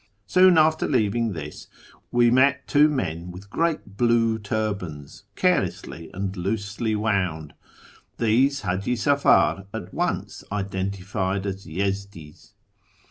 Soon 0.25 0.57
after 0.57 0.87
leaving 0.87 1.33
this 1.33 1.67
we 2.11 2.31
met 2.31 2.67
two 2.67 2.89
men 2.89 3.29
with 3.29 3.51
great 3.51 3.97
Muc 3.97 4.41
turbans, 4.41 5.25
carelessly 5.35 6.09
and 6.11 6.35
loosely 6.35 6.95
wouml. 6.95 7.51
Tliese 8.17 8.65
H;iji 8.67 8.97
Safar 8.97 9.67
at 9.71 9.93
once 9.93 10.43
identified 10.51 11.45
as 11.45 11.67
Yezdi's. 11.67 12.55